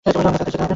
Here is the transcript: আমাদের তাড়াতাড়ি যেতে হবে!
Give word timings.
আমাদের 0.03 0.23
তাড়াতাড়ি 0.25 0.51
যেতে 0.53 0.57
হবে! 0.63 0.69